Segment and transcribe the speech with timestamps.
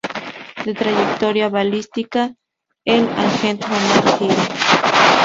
[0.65, 2.33] De trayectoria balística,
[2.85, 4.35] el agente Omar Gil.